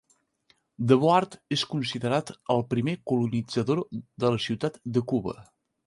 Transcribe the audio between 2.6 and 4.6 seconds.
primer colonitzador de la